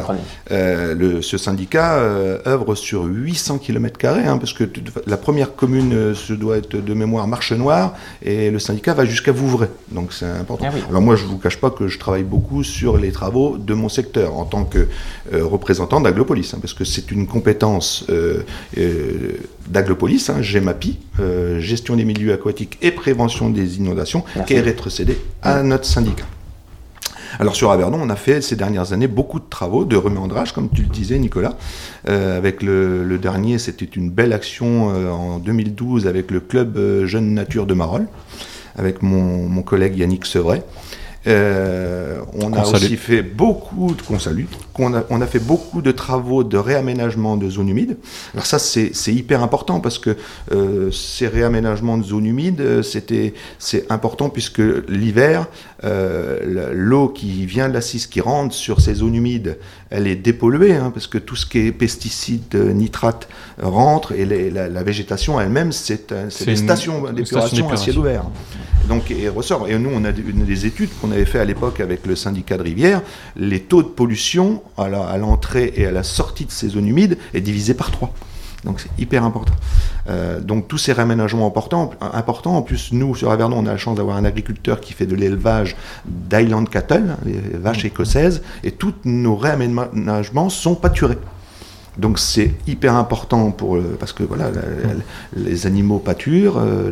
Euh, 0.51 0.93
le, 0.93 1.21
ce 1.21 1.37
syndicat 1.37 1.95
euh, 1.95 2.37
œuvre 2.45 2.75
sur 2.75 3.05
800 3.05 3.59
km, 3.59 4.05
hein, 4.05 4.37
parce 4.37 4.51
que 4.51 4.65
la 5.07 5.15
première 5.15 5.55
commune 5.55 5.93
euh, 5.93 6.13
se 6.13 6.33
doit 6.33 6.57
être 6.57 6.75
de 6.75 6.93
mémoire 6.93 7.29
Marche 7.29 7.53
Noire, 7.53 7.93
et 8.21 8.51
le 8.51 8.59
syndicat 8.59 8.93
va 8.93 9.05
jusqu'à 9.05 9.31
Vouvray. 9.31 9.69
Donc 9.89 10.11
c'est 10.11 10.25
important. 10.25 10.65
Ah 10.67 10.75
Alors 10.89 11.01
moi, 11.01 11.15
je 11.15 11.23
ne 11.23 11.29
vous 11.29 11.37
cache 11.37 11.61
pas 11.61 11.69
que 11.69 11.87
je 11.87 11.97
travaille 11.97 12.23
beaucoup 12.23 12.65
sur 12.65 12.97
les 12.97 13.13
travaux 13.13 13.57
de 13.57 13.73
mon 13.73 13.87
secteur 13.87 14.35
en 14.35 14.43
tant 14.43 14.65
que 14.65 14.89
représentant 15.31 16.01
d'Aglopolis, 16.01 16.53
hein, 16.53 16.59
parce 16.59 16.73
que 16.73 16.83
c'est 16.83 17.09
une 17.09 17.25
compétence 17.25 18.05
d'Aglopolis, 19.69 20.29
hein, 20.29 20.41
GEMAPI, 20.41 20.99
gestion 21.59 21.95
des 21.95 22.03
milieux 22.03 22.33
aquatiques 22.33 22.77
et 22.81 22.91
prévention 22.91 23.49
des 23.49 23.77
inondations, 23.77 24.25
qui 24.45 24.55
est 24.55 24.61
rétrocédée 24.61 25.17
à 25.41 25.63
notre 25.63 25.84
syndicat. 25.85 26.25
Alors 27.39 27.55
sur 27.55 27.71
Averdon, 27.71 27.99
on 28.01 28.09
a 28.09 28.15
fait 28.15 28.41
ces 28.41 28.55
dernières 28.55 28.93
années 28.93 29.07
beaucoup 29.07 29.39
de 29.39 29.45
travaux 29.49 29.83
de 29.83 29.97
reméandrage, 29.97 30.53
comme 30.53 30.69
tu 30.69 30.83
le 30.83 30.87
disais 30.87 31.19
Nicolas. 31.19 31.57
Euh, 32.07 32.37
avec 32.37 32.63
le, 32.63 33.17
dernier, 33.17 33.57
c'était 33.57 33.85
une 33.85 34.09
belle 34.09 34.31
action 34.31 34.91
euh, 34.93 35.09
en 35.09 35.39
2012 35.39 36.07
avec 36.07 36.31
le 36.31 36.39
club 36.39 36.77
euh, 36.77 37.05
Jeune 37.05 37.33
Nature 37.33 37.65
de 37.65 37.73
Marolles, 37.73 38.07
avec 38.77 39.01
mon, 39.01 39.49
mon 39.49 39.63
collègue 39.63 39.97
Yannick 39.97 40.25
Sevray. 40.25 40.61
Euh, 41.27 42.19
on 42.33 42.53
a 42.53 42.61
aussi 42.61 42.97
fait 42.97 43.23
beaucoup 43.23 43.93
de 43.95 44.01
qu'on 44.01 44.17
on 44.77 44.93
a, 44.93 45.03
on 45.09 45.21
a 45.21 45.25
fait 45.25 45.39
beaucoup 45.39 45.81
de 45.81 45.91
travaux 45.91 46.43
de 46.43 46.57
réaménagement 46.57 47.37
de 47.37 47.49
zones 47.49 47.69
humides. 47.69 47.97
Alors 48.33 48.45
ça 48.45 48.59
c'est 48.59 49.13
hyper 49.13 49.41
important 49.41 49.79
parce 49.79 49.97
que 49.97 50.15
euh, 50.51 50.91
ces 50.91 51.27
réaménagements 51.27 51.97
de 51.97 52.03
zones 52.03 52.25
humides 52.25 52.61
euh, 52.61 52.83
c'était 52.83 53.33
c'est 53.57 53.91
important 53.91 54.29
puisque 54.29 54.61
l'hiver 54.87 55.47
euh, 55.83 56.71
l'eau 56.73 57.09
qui 57.09 57.45
vient 57.45 57.69
de 57.69 57.73
la 57.73 57.81
cisse 57.81 58.07
qui 58.07 58.21
rentre 58.21 58.53
sur 58.53 58.81
ces 58.81 58.95
zones 58.95 59.15
humides 59.15 59.57
elle 59.89 60.07
est 60.07 60.15
dépolluée 60.15 60.75
hein, 60.75 60.91
parce 60.93 61.07
que 61.07 61.17
tout 61.17 61.35
ce 61.35 61.45
qui 61.45 61.59
est 61.59 61.71
pesticides 61.71 62.55
nitrates 62.55 63.27
rentre 63.61 64.11
et 64.11 64.25
la, 64.25 64.83
végétation 64.83 65.39
elle-même 65.39 65.71
c'est 65.71 66.13
des 66.45 66.55
stations 66.55 67.11
d'épuration 67.11 67.69
à 67.71 67.77
ciel 67.77 67.97
ouvert 67.97 68.25
donc 68.87 69.11
et 69.11 69.29
ressort. 69.29 69.67
Et 69.67 69.77
nous, 69.77 69.89
on 69.93 70.03
a 70.05 70.11
des 70.11 70.65
études 70.65 70.89
qu'on 71.01 71.11
fait 71.23 71.39
à 71.39 71.45
l'époque 71.45 71.79
avec 71.79 72.05
le 72.05 72.17
syndicat 72.17 72.57
de 72.57 72.63
rivière. 72.63 73.01
Les 73.37 73.61
taux 73.61 73.83
de 73.83 73.87
pollution 73.87 74.61
à 74.77 75.17
l'entrée 75.17 75.71
et 75.77 75.85
à 75.85 75.91
la 75.91 76.03
sortie 76.03 76.45
de 76.45 76.51
ces 76.51 76.69
zones 76.69 76.87
humides 76.87 77.17
est 77.33 77.41
divisé 77.41 77.73
par 77.73 77.91
3. 77.91 78.13
Donc 78.65 78.79
c'est 78.79 78.89
hyper 79.01 79.23
important. 79.23 79.53
Euh, 80.09 80.39
donc 80.39 80.67
tous 80.67 80.77
ces 80.77 80.91
réaménagements 80.91 81.47
importants, 81.47 81.91
importants. 82.01 82.57
En 82.57 82.61
plus, 82.63 82.91
nous, 82.91 83.15
sur 83.15 83.31
Avernon, 83.31 83.59
on 83.59 83.65
a 83.67 83.71
la 83.71 83.77
chance 83.77 83.95
d'avoir 83.95 84.17
un 84.17 84.25
agriculteur 84.25 84.81
qui 84.81 84.93
fait 84.93 85.05
de 85.05 85.15
l'élevage 85.15 85.77
d'Highland 86.05 86.65
Cattle, 86.65 87.15
les 87.25 87.39
vaches 87.57 87.85
écossaises, 87.85 88.41
et 88.63 88.71
tous 88.71 88.93
nos 89.05 89.35
réaménagements 89.35 90.49
sont 90.49 90.75
pâturés. 90.75 91.19
Donc 91.97 92.19
c'est 92.19 92.53
hyper 92.67 92.95
important 92.95 93.51
pour 93.51 93.77
parce 93.99 94.13
que 94.13 94.23
voilà 94.23 94.51
les 95.35 95.67
animaux 95.67 95.99
pâturent, 95.99 96.57
euh, 96.57 96.91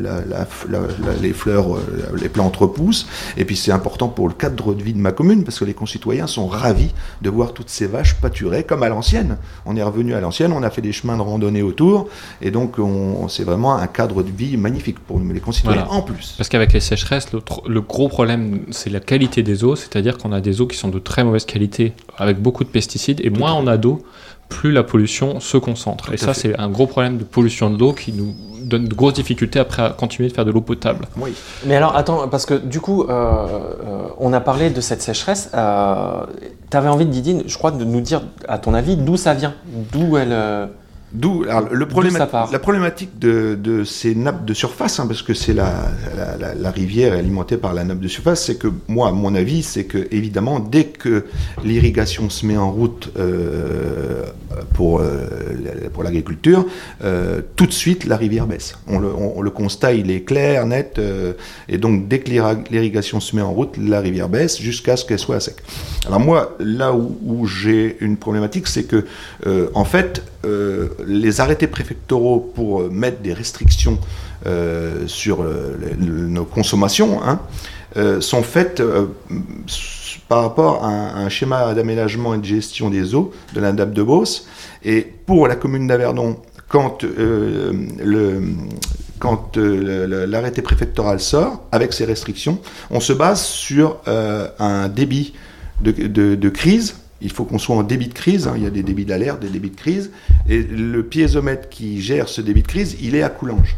les 1.21 1.33
fleurs, 1.33 1.75
euh, 1.75 1.81
les 2.21 2.29
plantes 2.29 2.55
repoussent, 2.55 3.07
et 3.38 3.45
puis 3.45 3.55
c'est 3.55 3.71
important 3.71 4.07
pour 4.07 4.27
le 4.27 4.33
cadre 4.33 4.73
de 4.73 4.81
vie 4.81 4.94
de 4.94 5.00
ma 5.00 5.11
commune 5.11 5.44
parce 5.44 5.59
que 5.59 5.65
les 5.65 5.73
concitoyens 5.73 6.27
sont 6.27 6.47
ravis 6.47 6.94
de 7.21 7.29
voir 7.29 7.53
toutes 7.53 7.69
ces 7.69 7.88
vaches 7.88 8.15
pâturer 8.15 8.63
comme 8.63 8.83
à 8.83 8.89
l'ancienne. 8.89 9.38
On 9.65 9.75
est 9.75 9.83
revenu 9.83 10.13
à 10.13 10.21
l'ancienne, 10.21 10.51
on 10.53 10.63
a 10.63 10.69
fait 10.69 10.81
des 10.81 10.91
chemins 10.91 11.17
de 11.17 11.21
randonnée 11.21 11.61
autour, 11.61 12.07
et 12.41 12.51
donc 12.51 12.77
c'est 13.29 13.44
vraiment 13.44 13.75
un 13.75 13.88
cadre 13.88 14.23
de 14.23 14.31
vie 14.31 14.57
magnifique 14.57 15.00
pour 15.00 15.19
les 15.19 15.39
concitoyens 15.39 15.88
en 15.89 16.01
plus. 16.01 16.35
Parce 16.38 16.50
qu'avec 16.50 16.73
les 16.73 16.79
sécheresses, 16.79 17.33
le, 17.33 17.41
le 17.67 17.81
gros 17.81 18.07
problème 18.07 18.61
c'est 18.71 18.89
la 18.89 19.00
qualité 19.00 19.44
des 19.44 19.63
eaux, 19.63 19.75
c'est-à-dire 19.75 20.17
qu'on 20.17 20.31
a 20.31 20.41
des 20.41 20.61
eaux 20.61 20.67
qui 20.67 20.77
sont 20.77 20.89
de 20.89 21.00
très 21.00 21.23
mauvaise 21.23 21.45
qualité 21.45 21.94
avec 22.17 22.41
beaucoup 22.41 22.63
de 22.63 22.69
pesticides, 22.69 23.21
et 23.23 23.29
moins 23.29 23.53
on 23.53 23.67
a 23.67 23.77
d'eau 23.77 24.03
plus 24.53 24.71
la 24.71 24.83
pollution 24.83 25.39
se 25.39 25.57
concentre. 25.57 26.13
et 26.13 26.17
ça, 26.17 26.33
c'est 26.33 26.57
un 26.59 26.69
gros 26.69 26.88
problème 26.88 27.17
de 27.17 27.23
pollution 27.23 27.69
de 27.69 27.77
l'eau 27.77 27.94
qui 27.94 28.13
nous 28.13 28.33
donne 28.61 28.88
de 28.88 28.94
grosses 28.94 29.15
difficultés 29.15 29.59
après 29.59 29.83
à 29.83 29.89
continuer 29.89 30.29
de 30.29 30.33
faire 30.33 30.45
de 30.45 30.51
l'eau 30.51 30.61
potable. 30.61 31.07
Oui. 31.17 31.33
Mais 31.65 31.75
alors, 31.75 31.95
attends, 31.95 32.27
parce 32.29 32.45
que 32.45 32.53
du 32.53 32.79
coup, 32.79 33.03
euh, 33.03 33.09
euh, 33.09 34.07
on 34.19 34.31
a 34.31 34.39
parlé 34.39 34.69
de 34.69 34.79
cette 34.79 35.01
sécheresse. 35.01 35.50
Euh, 35.53 36.23
tu 36.69 36.77
avais 36.77 36.88
envie, 36.88 37.05
Didier, 37.05 37.44
je 37.45 37.57
crois, 37.57 37.71
de 37.71 37.83
nous 37.83 38.01
dire, 38.01 38.21
à 38.47 38.60
ton 38.60 38.74
avis, 38.74 38.95
d'où 38.95 39.17
ça 39.17 39.33
vient? 39.33 39.53
D'où 39.91 40.17
elle. 40.17 40.36
D'où 41.13 41.46
le 41.72 41.86
problème, 41.86 42.17
la 42.17 42.60
problématique 42.60 43.20
de, 43.20 43.84
ces 43.84 44.15
nappes 44.15 44.46
de 44.46 44.53
surface, 44.55 45.00
hein, 45.00 45.05
parce 45.05 45.22
que 45.22 45.36
c'est 45.36 45.53
la, 45.53 45.91
la, 46.60 46.72
rivière 46.72 47.13
alimentée 47.13 47.58
par 47.58 47.75
la 47.75 47.84
nappe 47.84 48.00
de 48.00 48.08
surface, 48.08 48.46
c'est 48.46 48.55
que 48.55 48.67
moi, 48.88 49.12
mon 49.12 49.36
avis, 49.36 49.62
c'est 49.62 49.84
que 49.84 50.08
évidemment, 50.10 50.60
dès 50.60 50.86
que 50.86 51.25
l'irrigation 51.63 52.32
se 52.32 52.48
met 52.48 52.58
en 52.58 52.72
route 52.72 53.12
euh, 53.17 54.24
pour, 54.74 55.01
euh, 55.01 55.27
pour 55.93 56.01
l'agriculture, 56.01 56.65
euh, 57.03 57.41
tout 57.55 57.67
de 57.67 57.74
suite 57.74 58.05
la 58.05 58.17
rivière 58.17 58.48
baisse. 58.48 58.75
On 58.88 58.98
le, 58.98 59.13
on, 59.13 59.41
le 59.43 59.51
constat, 59.51 59.93
il 59.93 60.10
est 60.10 60.22
clair, 60.22 60.65
net, 60.65 61.00
et 61.70 61.77
donc 61.77 62.08
dès 62.08 62.20
que 62.20 62.32
l'irrigation 62.72 63.20
se 63.20 63.36
met 63.36 63.43
en 63.43 63.53
route, 63.53 63.77
la 63.77 64.00
rivière 64.00 64.29
baisse 64.29 64.60
jusqu'à 64.60 64.98
ce 64.98 65.05
qu'elle 65.05 65.20
soit 65.20 65.36
à 65.36 65.39
sec. 65.39 65.58
Alors 66.08 66.20
moi, 66.20 66.55
là 66.60 66.91
où, 66.91 67.20
où 67.24 67.46
j'ai 67.46 67.98
une 68.00 68.17
problématique, 68.17 68.67
c'est 68.67 68.86
que 68.86 69.05
en 69.75 69.86
fait, 69.86 70.24
euh, 70.46 70.89
les 71.07 71.41
arrêtés 71.41 71.67
préfectoraux 71.67 72.39
pour 72.39 72.81
euh, 72.81 72.89
mettre 72.89 73.22
des 73.22 73.33
restrictions 73.33 74.00
euh, 74.45 75.07
sur 75.07 75.45
nos 75.98 76.45
consommations 76.45 77.22
hein, 77.24 77.39
sont 78.19 78.43
faites 78.43 78.81
par 80.27 80.41
rapport 80.41 80.83
à 80.83 80.89
un, 80.89 81.29
schéma 81.29 81.74
d'aménagement 81.74 82.33
et 82.33 82.39
de 82.39 82.45
gestion 82.45 82.89
des 82.89 83.15
eaux 83.15 83.31
de 83.53 83.62
la 83.62 83.72
de 83.72 84.03
Beauce. 84.03 84.48
Et 84.83 85.01
pour 85.01 85.48
la 85.48 85.55
commune 85.55 85.88
d'Averdon, 85.88 86.38
quand 86.67 87.05
l'arrêté 89.55 90.62
préfectoral 90.62 91.19
sort, 91.19 91.62
avec 91.72 91.93
ces 91.93 92.05
restrictions, 92.05 92.60
on 92.89 93.00
se 93.00 93.13
base 93.13 93.43
sur 93.43 94.00
un 94.07 94.89
débit 94.89 95.33
de, 95.81 96.50
crise 96.50 96.95
il 97.24 97.32
faut 97.32 97.46
qu'on 97.46 97.58
soit 97.58 97.75
en 97.75 97.84
débit 97.84 98.08
de 98.08 98.13
crise. 98.13 98.48
hein. 98.48 98.53
Il 98.58 98.63
y 98.63 98.68
a 98.68 98.70
des 98.70 98.84
débits 98.84 99.06
d'alerte, 99.06 99.39
des 99.39 99.50
débits 99.50 99.70
de 99.72 99.75
crise. 99.75 100.12
Et 100.48 100.62
le 100.62 101.01
piézomètre 101.03 101.70
qui 101.70 102.01
gère 102.01 102.27
ce 102.30 102.42
débit 102.42 102.62
de 102.62 102.68
crise, 102.68 102.98
il 103.01 103.15
est 103.15 103.24
à 103.24 103.30
Coulanges. 103.30 103.75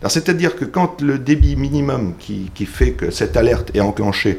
Alors, 0.00 0.10
c'est-à-dire 0.10 0.54
que 0.56 0.64
quand 0.66 1.00
le 1.00 1.18
débit 1.18 1.56
minimum 1.56 2.14
qui, 2.18 2.50
qui 2.54 2.66
fait 2.66 2.92
que 2.92 3.10
cette 3.10 3.36
alerte 3.36 3.70
est 3.74 3.80
enclenchée 3.80 4.38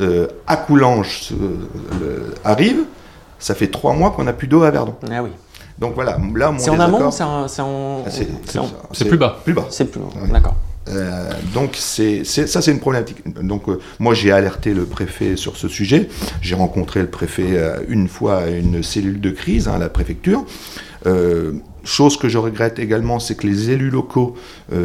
euh, 0.00 0.26
à 0.46 0.56
Coulanges 0.56 1.30
le- 2.00 2.34
arrive, 2.44 2.80
ça 3.38 3.54
fait 3.54 3.68
trois 3.68 3.94
mois 3.94 4.10
qu'on 4.10 4.24
n'a 4.24 4.32
plus 4.34 4.48
d'eau 4.48 4.62
à 4.62 4.70
Verdon. 4.70 4.94
Ah 5.10 5.22
oui. 5.22 5.30
Donc 5.78 5.94
voilà, 5.94 6.18
là, 6.34 6.50
mon 6.50 6.58
C'est 6.58 6.70
en 6.70 6.80
amont, 6.80 7.10
c'est 7.10 7.22
en, 7.22 7.46
c'est 7.48 7.62
en- 7.62 8.02
Ah, 8.06 9.04
plus 9.08 9.16
bas. 9.16 9.40
Plus 9.44 9.54
bas. 9.54 9.66
c'est 9.70 9.84
plus 9.90 10.00
loin. 10.00 10.10
Ouais. 10.20 10.28
D'accord. 10.28 10.56
Euh, 10.90 11.30
donc 11.54 11.76
c'est 11.76 12.24
ça 12.24 12.62
c'est 12.62 12.70
une 12.70 12.80
problématique. 12.80 13.22
Donc 13.42 13.68
euh, 13.68 13.78
moi 13.98 14.14
j'ai 14.14 14.32
alerté 14.32 14.74
le 14.74 14.84
préfet 14.84 15.36
sur 15.36 15.56
ce 15.56 15.68
sujet. 15.68 16.08
J'ai 16.40 16.54
rencontré 16.54 17.00
le 17.00 17.08
préfet 17.08 17.50
euh, 17.52 17.78
une 17.88 18.08
fois 18.08 18.38
à 18.38 18.48
une 18.48 18.82
cellule 18.82 19.20
de 19.20 19.30
crise 19.30 19.68
hein, 19.68 19.74
à 19.74 19.78
la 19.78 19.88
préfecture. 19.88 20.44
Chose 21.84 22.18
que 22.18 22.28
je 22.28 22.36
regrette 22.36 22.78
également, 22.78 23.18
c'est 23.18 23.34
que 23.34 23.46
les 23.46 23.70
élus 23.70 23.88
locaux 23.88 24.34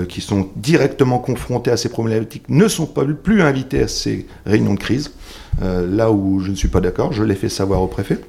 qui 0.07 0.21
sont 0.21 0.47
directement 0.55 1.19
confrontés 1.19 1.69
à 1.71 1.75
ces 1.75 1.89
problématiques 1.89 2.47
ne 2.47 2.67
sont 2.69 2.85
pas 2.85 3.03
plus 3.03 3.41
invités 3.41 3.81
à 3.81 3.87
ces 3.89 4.25
réunions 4.45 4.75
de 4.75 4.79
crise. 4.79 5.11
Là 5.61 6.11
où 6.11 6.39
je 6.39 6.51
ne 6.51 6.55
suis 6.55 6.69
pas 6.69 6.79
d'accord, 6.79 7.11
je 7.11 7.23
l'ai 7.23 7.35
fait 7.35 7.49
savoir 7.49 7.81
au 7.81 7.87
préfet. 7.87 8.19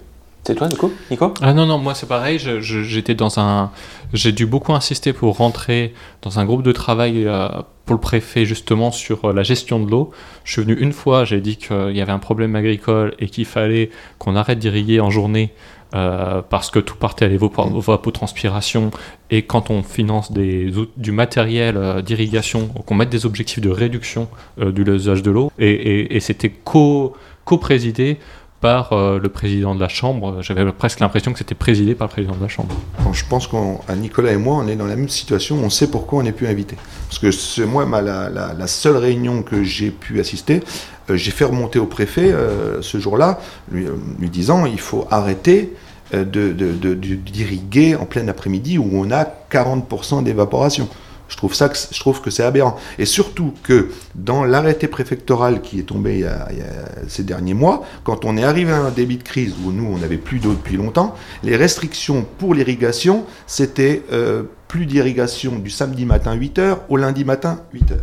C'est 0.47 0.55
toi, 0.55 0.69
Nico 0.69 0.93
Nico 1.11 1.33
Ah 1.41 1.55
non, 1.55 1.65
non, 1.65 1.79
moi 1.79 1.95
c'est 1.95 2.07
pareil, 2.09 2.39
je- 2.39 2.61
je- 2.61 2.83
j'étais 2.83 3.15
dans 3.15 3.39
un... 3.41 3.71
J'ai 4.13 4.31
dû 4.33 4.45
beaucoup 4.45 4.75
insister 4.75 5.15
pour 5.15 5.39
rentrer 5.39 5.95
dans 6.21 6.39
un 6.39 6.45
groupe 6.45 6.63
de 6.63 6.73
travail 6.73 7.25
euh, 7.27 7.49
pour 7.87 7.95
le 7.95 8.01
préfet 8.01 8.45
justement 8.45 8.91
sur 8.91 9.25
euh, 9.25 9.33
la 9.33 9.43
gestion 9.43 9.81
de 9.83 9.91
l'eau. 9.91 10.11
Je 10.45 10.53
suis 10.53 10.63
venu 10.63 10.75
une 10.79 10.93
fois, 10.93 11.25
j'ai 11.25 11.41
dit 11.41 11.57
qu'il 11.57 11.97
y 11.97 12.01
avait 12.03 12.13
un 12.13 12.19
problème 12.19 12.57
agricole 12.57 13.15
et 13.19 13.29
qu'il 13.29 13.47
fallait 13.47 13.89
qu'on 14.19 14.37
arrête 14.37 14.59
d'irriguer 14.59 15.01
en 15.01 15.09
journée 15.09 15.55
euh, 15.95 16.43
parce 16.47 16.71
que 16.71 16.79
tout 16.79 16.97
partait 16.97 17.25
à 17.25 17.29
l'évapotranspiration 17.29 18.91
et 19.31 19.43
quand 19.43 19.71
on 19.71 19.83
finance 19.83 20.31
des, 20.31 20.71
du 20.99 21.13
matériel 21.13 21.77
euh, 21.79 22.03
d'irrigation, 22.03 22.67
qu'on 22.69 22.95
mette 22.95 23.11
des 23.11 23.25
objectifs 23.25 23.61
de 23.63 23.71
réduction 23.71 24.29
euh, 24.61 24.73
de 24.73 24.83
l'usage 24.83 25.23
de 25.23 25.31
l'eau. 25.31 25.51
Et, 25.59 25.71
et- 25.71 26.17
et 26.17 26.21
c'était 26.21 26.51
co- 26.51 27.15
co-présidé 27.47 28.19
par 28.65 28.95
euh, 28.95 29.19
le 29.19 29.29
président 29.29 29.75
de 29.75 29.81
la 29.81 29.91
Chambre. 29.91 30.41
J'avais 30.41 30.65
presque 30.73 31.01
l'impression 31.01 31.35
que 31.35 31.39
c'était 31.39 31.55
présidé 31.55 31.95
par 31.95 32.07
le 32.07 32.13
président 32.13 32.35
de 32.35 32.41
la 32.41 32.49
Chambre. 32.49 32.75
Bon, 33.01 33.13
je 33.13 33.23
pense 33.29 33.47
qu'à 33.47 33.95
Nicolas 33.95 34.33
et 34.33 34.39
moi, 34.39 34.57
on 34.57 34.67
est 34.67 34.75
dans 34.75 34.87
la 34.87 34.97
même 34.97 35.11
situation. 35.11 35.57
On 35.63 35.69
sait 35.69 35.91
pourquoi 35.91 36.21
on 36.21 36.23
n'est 36.23 36.33
plus 36.33 36.47
invité. 36.47 36.77
Parce 37.11 37.19
que 37.19 37.31
c'est 37.31 37.67
moi, 37.67 37.85
la, 38.01 38.67
seule 38.67 38.97
réunion 38.97 39.43
que 39.43 39.63
j'ai 39.65 39.91
pu 39.91 40.19
assister, 40.19 40.63
euh, 41.11 41.17
j'ai 41.17 41.31
fait 41.31 41.45
remonter 41.45 41.79
au 41.79 41.85
préfet 41.85 42.33
euh, 42.33 42.81
ce 42.81 42.97
jour-là, 42.97 43.39
lui, 43.71 43.87
disant 44.31 44.65
il 44.65 44.81
faut 44.81 45.07
arrêter 45.11 45.75
euh, 46.15 46.25
de- 46.25 46.95
d'irriguer 46.95 47.97
en 47.97 48.07
plein 48.07 48.27
après-midi 48.29 48.79
où 48.79 48.89
on 48.95 49.11
a 49.11 49.27
40% 49.53 50.23
d'évaporation. 50.23 50.89
Je 51.29 51.37
trouve, 51.37 52.21
que, 52.21 52.31
c'est 52.31 52.43
aberrant. 52.43 52.77
Et 52.99 53.07
surtout 53.07 53.55
que 53.63 53.91
dans 54.15 54.45
l'arrêté 54.45 54.89
préfectoral 54.89 55.63
qui 55.63 55.79
est 55.79 55.85
tombé 55.85 56.29
ces 57.09 57.25
derniers 57.25 57.55
mois, 57.55 57.85
quand 58.05 58.25
on 58.25 58.37
est 58.37 58.45
arrivé 58.45 58.73
à 58.73 58.81
un 58.81 58.91
débit 58.91 59.17
de 59.17 59.23
crise 59.23 59.55
où 59.65 59.73
nous, 59.73 59.87
on 59.87 59.99
n'avait 59.99 60.19
plus 60.19 60.39
d'eau 60.39 60.53
depuis 60.53 60.77
longtemps, 60.77 61.15
les 61.43 61.57
restrictions 61.57 62.27
pour 62.39 62.55
l'irrigation, 62.55 63.25
c'était 63.47 64.03
euh, 64.13 64.45
plus 64.69 64.87
d'irrigation 64.87 65.59
du 65.59 65.71
samedi 65.71 66.05
matin 66.05 66.37
8h 66.37 66.79
au 66.89 66.97
lundi 66.97 67.25
matin 67.25 67.61
8h, 67.75 67.97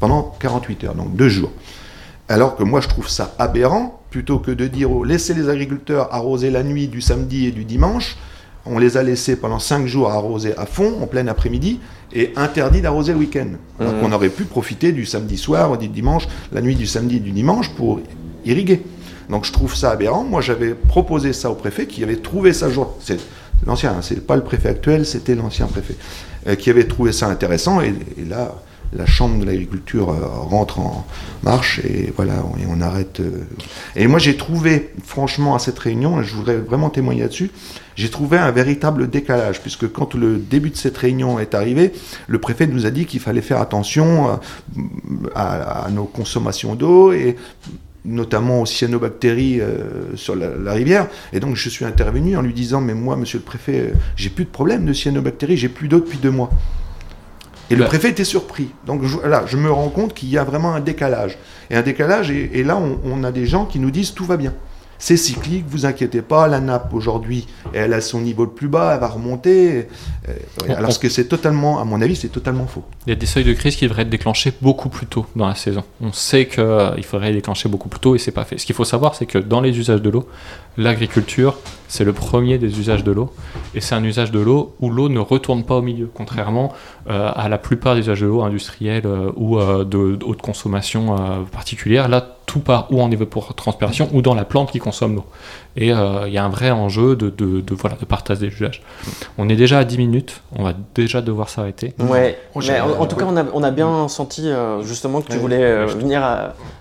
pendant 0.00 0.34
48 0.40 0.84
heures, 0.84 0.94
donc 0.94 1.14
deux 1.16 1.28
jours. 1.28 1.52
Alors 2.28 2.56
que 2.56 2.62
moi, 2.62 2.80
je 2.80 2.88
trouve 2.88 3.08
ça 3.08 3.34
aberrant, 3.38 4.02
plutôt 4.10 4.38
que 4.38 4.50
de 4.50 4.66
dire 4.66 4.90
oh, 4.90 5.04
laissez 5.04 5.34
les 5.34 5.48
agriculteurs 5.48 6.12
arroser 6.14 6.50
la 6.50 6.62
nuit 6.62 6.88
du 6.88 7.00
samedi 7.00 7.46
et 7.46 7.50
du 7.50 7.64
dimanche, 7.64 8.16
on 8.70 8.78
les 8.78 8.96
a 8.96 9.02
laissés 9.02 9.36
pendant 9.36 9.58
5 9.58 9.86
jours 9.86 10.10
arroser 10.10 10.54
à 10.56 10.66
fond, 10.66 10.94
en 11.02 11.06
plein 11.06 11.26
après-midi, 11.28 11.80
et 12.12 12.32
interdit 12.36 12.80
d'arroser 12.80 13.12
le 13.12 13.18
week-end. 13.18 13.48
Alors 13.80 13.94
Mhm. 13.94 14.00
qu'on 14.00 14.12
aurait 14.12 14.28
pu 14.28 14.44
profiter 14.44 14.92
du 14.92 15.04
samedi 15.06 15.36
soir, 15.36 15.76
du 15.78 15.88
dimanche, 15.88 16.26
la 16.52 16.60
nuit 16.60 16.74
du 16.76 16.86
samedi 16.86 17.16
et 17.16 17.20
du 17.20 17.30
dimanche 17.32 17.70
pour 17.70 18.00
irriguer. 18.44 18.82
Donc 19.28 19.44
je 19.44 19.52
trouve 19.52 19.74
ça 19.74 19.90
aberrant. 19.90 20.24
Moi, 20.24 20.40
j'avais 20.40 20.70
proposé 20.74 21.32
ça 21.32 21.50
au 21.50 21.54
préfet, 21.54 21.86
qui 21.86 22.02
avait 22.02 22.16
trouvé 22.16 22.52
ça 22.54 22.70
jour. 22.70 22.96
C'est 23.00 23.18
l'ancien, 23.66 23.90
hein, 23.92 24.00
c'est 24.02 24.26
pas 24.26 24.36
le 24.36 24.42
préfet 24.42 24.70
actuel, 24.70 25.04
c'était 25.04 25.34
l'ancien 25.34 25.66
préfet, 25.66 25.96
euh, 26.46 26.54
qui 26.54 26.70
avait 26.70 26.84
trouvé 26.84 27.12
ça 27.12 27.26
intéressant. 27.28 27.80
Et, 27.82 27.92
et 28.18 28.24
là, 28.24 28.54
la 28.92 29.06
chambre 29.06 29.40
de 29.40 29.44
l'agriculture 29.44 30.10
euh, 30.10 30.26
rentre 30.26 30.78
en 30.80 31.06
marche 31.42 31.80
et 31.80 32.12
voilà, 32.16 32.44
on, 32.44 32.56
et 32.58 32.66
on 32.68 32.80
arrête. 32.80 33.20
euh. 33.20 33.44
Et 33.96 34.06
moi, 34.06 34.18
j'ai 34.18 34.36
trouvé, 34.36 34.90
franchement, 35.04 35.54
à 35.54 35.58
cette 35.58 35.78
réunion, 35.78 36.20
et 36.20 36.24
je 36.24 36.34
voudrais 36.34 36.56
vraiment 36.56 36.90
témoigner 36.90 37.22
là-dessus, 37.22 37.50
j'ai 37.96 38.10
trouvé 38.10 38.38
un 38.38 38.50
véritable 38.50 39.10
décalage, 39.10 39.60
puisque 39.60 39.90
quand 39.90 40.14
le 40.14 40.38
début 40.38 40.70
de 40.70 40.76
cette 40.76 40.96
réunion 40.96 41.38
est 41.38 41.54
arrivé, 41.54 41.92
le 42.26 42.38
préfet 42.38 42.66
nous 42.66 42.86
a 42.86 42.90
dit 42.90 43.06
qu'il 43.06 43.20
fallait 43.20 43.42
faire 43.42 43.60
attention 43.60 44.30
euh, 44.30 44.82
à, 45.34 45.88
nos 45.90 46.04
consommations 46.04 46.74
d'eau 46.74 47.12
et 47.12 47.36
notamment 48.04 48.62
aux 48.62 48.66
cyanobactéries 48.66 49.60
sur 50.14 50.34
la, 50.34 50.50
la 50.56 50.72
rivière. 50.72 51.08
Et 51.32 51.40
donc 51.40 51.56
je 51.56 51.68
suis 51.68 51.84
intervenu 51.84 52.36
en 52.36 52.42
lui 52.42 52.54
disant, 52.54 52.80
mais 52.80 52.94
moi, 52.94 53.16
monsieur 53.16 53.38
le 53.38 53.44
préfet, 53.44 53.92
j'ai 54.16 54.30
plus 54.30 54.44
de 54.44 54.50
problème 54.50 54.86
de 54.86 54.92
cyanobactéries, 54.92 55.58
j'ai 55.58 55.68
plus 55.68 55.88
d'eau 55.88 55.98
depuis 55.98 56.18
deux 56.18 56.30
mois. 56.30 56.50
Et 57.70 57.74
le 57.74 57.82
Bah. 57.82 57.86
préfet 57.88 58.10
était 58.10 58.24
surpris. 58.24 58.70
Donc 58.86 59.04
je, 59.04 59.18
là, 59.26 59.44
je 59.46 59.56
me 59.56 59.70
rends 59.70 59.90
compte 59.90 60.14
qu'il 60.14 60.28
y 60.30 60.38
a 60.38 60.44
vraiment 60.44 60.74
un 60.74 60.80
décalage. 60.80 61.38
Et 61.70 61.76
un 61.76 61.82
décalage, 61.82 62.30
et, 62.30 62.58
et 62.58 62.64
là, 62.64 62.76
on, 62.76 62.98
on 63.04 63.24
a 63.24 63.32
des 63.32 63.46
gens 63.46 63.66
qui 63.66 63.78
nous 63.78 63.90
disent 63.90 64.14
tout 64.14 64.24
va 64.24 64.36
bien. 64.36 64.54
C'est 64.98 65.16
cyclique, 65.16 65.64
vous 65.68 65.86
inquiétez 65.86 66.22
pas, 66.22 66.48
la 66.48 66.60
nappe 66.60 66.92
aujourd'hui, 66.92 67.46
elle 67.72 67.92
a 67.92 68.00
son 68.00 68.20
niveau 68.20 68.44
le 68.44 68.50
plus 68.50 68.68
bas, 68.68 68.94
elle 68.94 69.00
va 69.00 69.06
remonter. 69.08 69.88
Euh, 70.28 70.32
ouais, 70.66 70.74
alors 70.74 70.90
on- 70.90 71.00
que 71.00 71.08
c'est 71.08 71.26
totalement, 71.26 71.80
à 71.80 71.84
mon 71.84 72.02
avis, 72.02 72.16
c'est 72.16 72.28
totalement 72.28 72.66
faux. 72.66 72.82
Il 73.06 73.10
y 73.10 73.12
a 73.12 73.16
des 73.16 73.26
seuils 73.26 73.44
de 73.44 73.52
crise 73.52 73.76
qui 73.76 73.86
devraient 73.86 74.02
être 74.02 74.10
déclenchés 74.10 74.52
beaucoup 74.60 74.88
plus 74.88 75.06
tôt 75.06 75.26
dans 75.36 75.46
la 75.46 75.54
saison. 75.54 75.84
On 76.00 76.12
sait 76.12 76.46
qu'il 76.46 77.04
faudrait 77.04 77.28
les 77.28 77.36
déclencher 77.36 77.68
beaucoup 77.68 77.88
plus 77.88 78.00
tôt 78.00 78.16
et 78.16 78.18
c'est 78.18 78.32
pas 78.32 78.44
fait. 78.44 78.58
Ce 78.58 78.66
qu'il 78.66 78.74
faut 78.74 78.84
savoir, 78.84 79.14
c'est 79.14 79.26
que 79.26 79.38
dans 79.38 79.60
les 79.60 79.78
usages 79.78 80.02
de 80.02 80.10
l'eau, 80.10 80.26
l'agriculture, 80.76 81.58
c'est 81.88 82.04
le 82.04 82.12
premier 82.12 82.58
des 82.58 82.78
usages 82.78 83.04
de 83.04 83.12
l'eau. 83.12 83.32
Et 83.74 83.80
c'est 83.80 83.94
un 83.94 84.04
usage 84.04 84.30
de 84.30 84.40
l'eau 84.40 84.74
où 84.80 84.90
l'eau 84.90 85.08
ne 85.08 85.20
retourne 85.20 85.64
pas 85.64 85.76
au 85.76 85.82
milieu, 85.82 86.10
contrairement 86.12 86.72
euh, 87.10 87.30
à 87.34 87.48
la 87.48 87.58
plupart 87.58 87.94
des 87.94 88.02
usages 88.02 88.20
de 88.20 88.26
l'eau 88.26 88.42
industriels 88.42 89.06
euh, 89.06 89.30
ou 89.36 89.58
euh, 89.58 89.84
de, 89.84 90.18
haute 90.24 90.42
consommation 90.42 91.14
euh, 91.14 91.42
particulière. 91.52 92.08
Là, 92.08 92.37
tout 92.48 92.60
part 92.60 92.88
ou 92.90 93.00
en 93.02 93.10
évapotranspiration 93.10 94.08
ou 94.14 94.22
dans 94.22 94.34
la 94.34 94.44
plante 94.46 94.72
qui 94.72 94.78
consomme 94.78 95.14
l'eau. 95.16 95.26
Et 95.76 95.92
euh, 95.92 96.26
il 96.26 96.32
y 96.32 96.38
a 96.38 96.44
un 96.44 96.48
vrai 96.48 96.70
enjeu 96.70 97.14
de, 97.14 97.28
de, 97.28 97.60
de, 97.60 97.74
voilà, 97.74 97.96
de 97.96 98.06
partage 98.06 98.38
des 98.38 98.46
usages. 98.48 98.82
On 99.36 99.48
est 99.50 99.54
déjà 99.54 99.78
à 99.80 99.84
10 99.84 99.98
minutes, 99.98 100.40
on 100.56 100.64
va 100.64 100.72
déjà 100.94 101.20
devoir 101.20 101.50
s'arrêter. 101.50 101.92
Ouais, 101.98 102.38
Oh, 102.54 102.60
mais 102.66 102.80
en, 102.80 103.00
en 103.02 103.06
tout 103.06 103.16
cas, 103.16 103.26
on 103.28 103.36
a, 103.36 103.44
on 103.52 103.62
a 103.62 103.70
bien 103.70 104.08
senti 104.08 104.48
euh, 104.48 104.82
justement 104.82 105.20
que 105.20 105.26
tu 105.28 105.34
Ouais. 105.34 105.38
voulais 105.38 105.62
euh, 105.62 105.86
venir. 105.86 106.20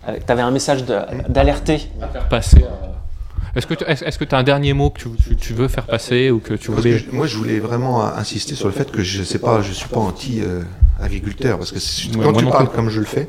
tu 0.07 0.31
avais 0.31 0.41
un 0.41 0.51
message 0.51 0.85
d'alerter. 1.27 1.81
passer 2.29 2.63
à- 2.63 3.57
Est-ce 3.57 3.67
que 3.67 3.73
tu 3.73 3.83
est-ce, 3.83 4.05
est-ce 4.05 4.17
que 4.17 4.25
as 4.33 4.37
un 4.37 4.43
dernier 4.43 4.71
mot 4.73 4.89
que 4.89 4.99
tu, 5.01 5.09
tu- 5.21 5.35
tu 5.35 5.53
veux 5.53 5.67
faire 5.67 5.85
passer 5.85 6.31
ou 6.31 6.39
que 6.39 6.53
tu 6.53 6.67
que 6.69 6.71
voulais 6.77 6.97
je- 6.97 7.11
moi, 7.11 7.27
je 7.27 7.35
voulais 7.37 7.59
vraiment 7.59 8.03
insister 8.05 8.55
sur 8.55 8.67
le 8.67 8.73
fait 8.73 8.89
que 8.89 9.03
je 9.03 9.21
sais 9.21 9.39
pas, 9.39 9.61
je 9.61 9.73
suis 9.73 9.89
pas 9.89 9.99
anti-agriculteur, 9.99 11.57
parce 11.57 11.71
que 11.73 11.79
c'est- 11.79 12.15
Ouais, 12.15 12.23
quand 12.23 12.31
moi 12.31 12.41
tu 12.41 12.47
parles 12.49 12.69
comme 12.69 12.89
je 12.89 12.99
le 13.01 13.05
fais, 13.05 13.27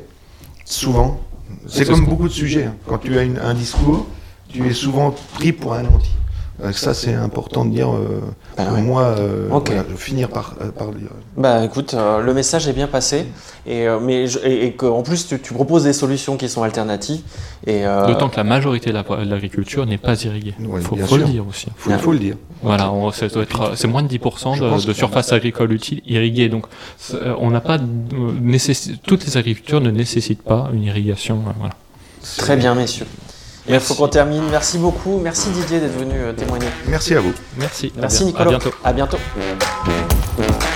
souvent, 0.65 1.19
c'est 1.67 1.85
comme 1.87 2.05
beaucoup 2.05 2.27
de 2.27 2.33
sujets. 2.33 2.65
hein. 2.65 2.75
Quand 2.87 2.97
tu 2.99 3.17
as 3.17 3.23
une- 3.23 3.39
un 3.39 3.53
discours, 3.53 4.07
tu 4.49 4.67
es 4.67 4.73
souvent 4.73 5.13
pris 5.35 5.51
pour 5.53 5.73
un 5.73 5.85
anti. 5.85 6.11
Euh, 6.63 6.73
Ça, 6.73 6.93
c'est 6.93 7.13
important 7.13 7.63
de 7.63 7.71
dire. 7.71 7.89
euh, 7.89 8.19
Bah 8.57 8.65
pour 8.65 8.73
ouais. 8.75 8.81
moi, 8.81 9.01
euh, 9.03 9.47
Ok. 9.51 9.67
voilà, 9.67 9.83
je 9.87 9.93
vais 9.93 9.97
finir 9.97 10.27
par, 10.29 10.55
euh, 10.61 10.71
par 10.71 10.89
dire. 10.89 11.07
Bah 11.37 11.63
écoute, 11.63 11.93
euh, 11.93 12.19
le 12.21 12.33
message 12.33 12.67
est 12.67 12.73
bien 12.73 12.87
passé, 12.87 13.27
et, 13.65 13.87
euh, 13.87 13.97
mais 14.01 14.27
je- 14.27 14.39
et, 14.39 14.65
et 14.65 14.71
qu'en 14.73 15.01
plus 15.01 15.25
tu, 15.27 15.39
tu 15.39 15.53
proposes 15.53 15.85
des 15.85 15.93
solutions 15.93 16.35
qui 16.35 16.49
sont 16.49 16.61
alternatives. 16.63 17.21
Et, 17.65 17.85
euh, 17.87 18.07
D'autant 18.07 18.27
que 18.27 18.35
la 18.35 18.43
majorité 18.43 18.89
de 18.89 18.95
la- 18.95 19.03
de 19.03 19.29
l'agriculture 19.29 19.85
n'est 19.85 19.97
pas 19.97 20.21
irriguée. 20.23 20.53
Il 20.59 20.67
Ouais, 20.67 20.81
faut, 20.81 20.95
le 20.95 21.23
dire 21.25 21.47
aussi. 21.47 21.67
Il 21.87 21.97
faut, 21.97 22.11
le 22.11 22.19
dire. 22.19 22.35
Voilà, 22.61 22.91
on- 22.91 23.11
ça 23.11 23.27
doit 23.29 23.43
être- 23.43 23.71
c'est 23.75 23.87
moins 23.87 24.03
de 24.03 24.07
10% 24.09 24.53
Je 24.55 24.63
pense 24.63 24.83
de, 24.83 24.89
de 24.89 24.93
surface 24.93 25.31
agricole 25.31 25.71
utile 25.71 26.01
irriguée. 26.05 26.49
Donc, 26.49 26.65
on 27.39 27.51
n'a 27.51 27.61
pas 27.61 27.77
toutes 29.05 29.25
les 29.25 29.37
agricultures 29.37 29.79
ne 29.79 29.91
nécessitent 29.91 30.43
pas 30.43 30.69
une 30.73 30.83
irrigation. 30.83 31.35
euh, 31.47 31.51
Voilà. 31.57 31.73
Très 32.37 32.57
bien, 32.57 32.75
messieurs. 32.75 33.05
Il 33.67 33.71
Merci. 33.73 33.87
faut 33.87 33.93
qu'on 33.95 34.07
termine. 34.07 34.43
Merci 34.49 34.77
beaucoup. 34.77 35.19
Merci 35.19 35.49
Didier 35.49 35.79
d'être 35.79 35.97
venu 35.97 36.15
euh, 36.15 36.33
témoigner. 36.33 36.67
Merci 36.87 37.15
à 37.15 37.19
vous. 37.19 37.33
Merci. 37.57 37.91
à 37.97 38.01
Merci 38.01 38.17
bien- 38.19 38.27
Nicolas. 38.27 38.45
À 38.45 38.49
bientôt. 38.49 38.71
À 38.83 38.93
bientôt. 38.93 40.68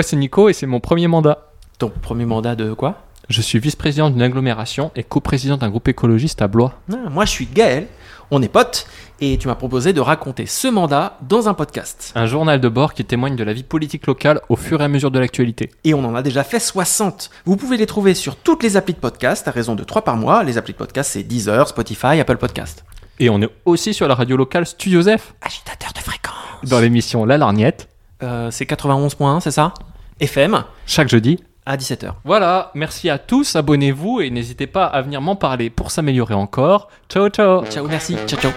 Moi, 0.00 0.04
c'est 0.08 0.16
Nico 0.16 0.48
et 0.48 0.54
c'est 0.54 0.64
mon 0.64 0.80
premier 0.80 1.08
mandat. 1.08 1.50
Ton 1.78 1.90
premier 1.90 2.24
mandat 2.24 2.56
de 2.56 2.72
quoi? 2.72 3.02
Je 3.28 3.42
suis 3.42 3.58
vice-président 3.58 4.08
d'une 4.08 4.22
agglomération 4.22 4.90
et 4.96 5.02
coprésident 5.02 5.58
d'un 5.58 5.68
groupe 5.68 5.88
écologiste 5.88 6.40
à 6.40 6.48
Blois. 6.48 6.72
Ah, 6.90 7.10
Moi, 7.10 7.26
je 7.26 7.30
suis 7.32 7.44
Gaël, 7.44 7.86
on 8.30 8.40
est 8.40 8.48
potes, 8.48 8.86
et 9.20 9.36
tu 9.36 9.46
m'as 9.46 9.56
proposé 9.56 9.92
de 9.92 10.00
raconter 10.00 10.46
ce 10.46 10.68
mandat 10.68 11.18
dans 11.28 11.50
un 11.50 11.52
podcast. 11.54 12.12
Un 12.14 12.24
journal 12.24 12.62
de 12.62 12.68
bord 12.70 12.94
qui 12.94 13.04
témoigne 13.04 13.36
de 13.36 13.44
la 13.44 13.52
vie 13.52 13.62
politique 13.62 14.06
locale 14.06 14.40
au 14.48 14.56
fur 14.56 14.80
et 14.80 14.84
à 14.84 14.88
mesure 14.88 15.10
de 15.10 15.18
l'actualité. 15.18 15.68
Et 15.84 15.92
on 15.92 16.02
en 16.02 16.14
a 16.14 16.22
déjà 16.22 16.44
fait 16.44 16.60
60. 16.60 17.28
Vous 17.44 17.56
pouvez 17.58 17.76
les 17.76 17.84
trouver 17.84 18.14
sur 18.14 18.36
toutes 18.36 18.62
les 18.62 18.78
applis 18.78 18.94
de 18.94 19.00
podcast 19.00 19.48
à 19.48 19.50
raison 19.50 19.74
de 19.74 19.84
3 19.84 20.00
par 20.00 20.16
mois. 20.16 20.44
Les 20.44 20.56
applis 20.56 20.72
de 20.72 20.78
podcast, 20.78 21.10
c'est 21.12 21.24
Deezer, 21.24 21.68
Spotify, 21.68 22.18
Apple 22.20 22.38
Podcast. 22.38 22.86
Et 23.18 23.28
on 23.28 23.42
est 23.42 23.50
aussi 23.66 23.92
sur 23.92 24.08
la 24.08 24.14
radio 24.14 24.38
locale 24.38 24.64
Studio 24.64 25.02
Zef, 25.02 25.34
Agitateur 25.42 25.92
de 25.92 25.98
fréquence. 25.98 26.32
dans 26.70 26.80
l'émission 26.80 27.26
La 27.26 27.36
Larniette, 27.36 27.86
Euh, 28.22 28.50
c'est 28.50 28.66
91.1, 28.66 29.40
c'est 29.40 29.50
ça? 29.50 29.72
FM, 30.20 30.64
chaque 30.86 31.08
jeudi. 31.08 31.42
à 31.66 31.76
17h. 31.76 32.12
Voilà, 32.24 32.70
merci 32.74 33.08
à 33.10 33.18
tous, 33.18 33.56
abonnez-vous 33.56 34.20
et 34.20 34.30
n'hésitez 34.30 34.66
pas 34.66 34.86
à 34.86 35.02
venir 35.02 35.20
m'en 35.20 35.36
parler 35.36 35.70
pour 35.70 35.90
s'améliorer 35.90 36.34
encore. 36.34 36.88
Ciao 37.08 37.28
ciao 37.28 37.64
Ciao, 37.66 37.86
merci. 37.88 38.16
Ciao, 38.26 38.40
ciao. 38.40 38.52